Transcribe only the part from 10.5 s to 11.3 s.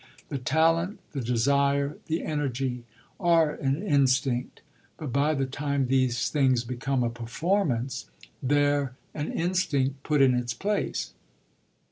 place."